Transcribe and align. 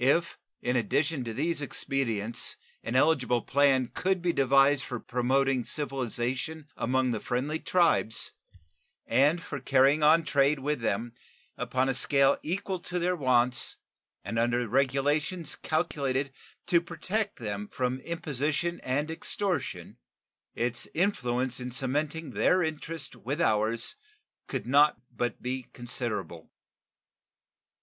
If 0.00 0.38
in 0.62 0.76
addition 0.76 1.24
to 1.24 1.34
these 1.34 1.60
expedients 1.60 2.56
an 2.82 2.96
eligible 2.96 3.42
plan 3.42 3.88
could 3.88 4.22
be 4.22 4.32
devised 4.32 4.82
for 4.82 4.98
promoting 4.98 5.62
civilization 5.62 6.68
among 6.74 7.10
the 7.10 7.20
friendly 7.20 7.58
tribes 7.58 8.32
and 9.06 9.42
for 9.42 9.60
carrying 9.60 10.02
on 10.02 10.22
trade 10.24 10.60
with 10.60 10.80
them 10.80 11.12
upon 11.58 11.90
a 11.90 11.92
scale 11.92 12.38
equal 12.42 12.78
to 12.80 12.98
their 12.98 13.14
wants 13.14 13.76
and 14.24 14.38
under 14.38 14.66
regulations 14.66 15.54
calculated 15.56 16.32
to 16.68 16.80
protect 16.80 17.36
them 17.38 17.68
from 17.70 17.98
imposition 18.00 18.80
and 18.80 19.10
extortion, 19.10 19.98
its 20.54 20.88
influence 20.94 21.60
in 21.60 21.70
cementing 21.70 22.30
their 22.30 22.62
interest 22.62 23.14
with 23.16 23.38
ours 23.38 23.96
could 24.46 24.66
not 24.66 24.98
but 25.14 25.42
be 25.42 25.64
considerable. 25.74 26.50